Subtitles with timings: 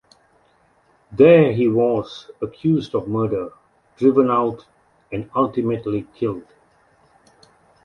[1.11, 3.53] There, he was accused of murder,
[3.99, 4.65] driven out
[5.11, 6.47] and ultimately killed.